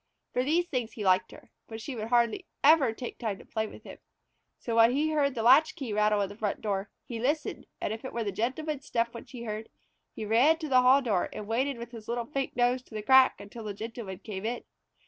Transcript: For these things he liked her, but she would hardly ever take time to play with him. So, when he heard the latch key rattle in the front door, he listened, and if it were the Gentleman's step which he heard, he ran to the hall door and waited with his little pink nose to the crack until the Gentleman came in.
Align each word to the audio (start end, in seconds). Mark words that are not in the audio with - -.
For 0.33 0.43
these 0.43 0.65
things 0.67 0.93
he 0.93 1.05
liked 1.05 1.31
her, 1.31 1.51
but 1.67 1.79
she 1.79 1.95
would 1.95 2.07
hardly 2.07 2.47
ever 2.63 2.91
take 2.91 3.19
time 3.19 3.37
to 3.37 3.45
play 3.45 3.67
with 3.67 3.83
him. 3.83 3.99
So, 4.57 4.75
when 4.77 4.93
he 4.93 5.11
heard 5.11 5.35
the 5.35 5.43
latch 5.43 5.75
key 5.75 5.93
rattle 5.93 6.21
in 6.21 6.29
the 6.29 6.35
front 6.35 6.59
door, 6.59 6.89
he 7.05 7.19
listened, 7.19 7.67
and 7.79 7.93
if 7.93 8.03
it 8.03 8.11
were 8.11 8.23
the 8.23 8.31
Gentleman's 8.31 8.87
step 8.87 9.13
which 9.13 9.29
he 9.29 9.43
heard, 9.43 9.69
he 10.15 10.25
ran 10.25 10.57
to 10.57 10.69
the 10.69 10.81
hall 10.81 11.03
door 11.03 11.29
and 11.31 11.45
waited 11.45 11.77
with 11.77 11.91
his 11.91 12.07
little 12.07 12.25
pink 12.25 12.55
nose 12.55 12.81
to 12.81 12.95
the 12.95 13.03
crack 13.03 13.39
until 13.39 13.63
the 13.65 13.75
Gentleman 13.75 14.17
came 14.17 14.43
in. 14.43 14.63